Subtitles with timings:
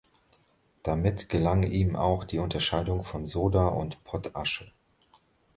[0.81, 4.71] Damit gelang ihm auch die Unterscheidung von Soda und Pottasche.